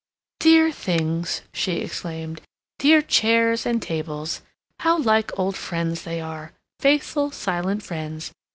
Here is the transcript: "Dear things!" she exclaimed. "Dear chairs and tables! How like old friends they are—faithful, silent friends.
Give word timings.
"Dear 0.39 0.71
things!" 0.71 1.43
she 1.53 1.73
exclaimed. 1.73 2.41
"Dear 2.79 3.03
chairs 3.03 3.67
and 3.67 3.79
tables! 3.79 4.41
How 4.79 4.97
like 4.97 5.29
old 5.37 5.55
friends 5.55 6.01
they 6.05 6.19
are—faithful, 6.19 7.29
silent 7.29 7.83
friends. 7.83 8.31